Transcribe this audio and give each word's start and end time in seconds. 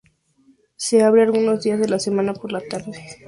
Se 0.77 1.03
abre 1.03 1.21
algunos 1.21 1.61
días 1.63 1.79
de 1.79 1.87
la 1.87 1.99
semana 1.99 2.33
por 2.33 2.51
la 2.51 2.61
tarde. 2.61 2.91